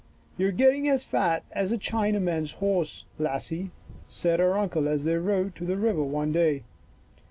[0.39, 3.71] "You are getting as fat as a Chinaman's 60 Lost!" 6 1 horse, lassie,"
[4.07, 6.63] said her uncle as they rode to the river one day.